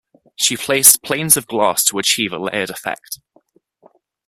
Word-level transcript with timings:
She 0.35 0.57
placed 0.57 1.03
planes 1.03 1.37
of 1.37 1.45
glass 1.45 1.83
to 1.83 1.99
achieve 1.99 2.33
a 2.33 2.39
layered 2.39 2.71
effect. 2.71 3.19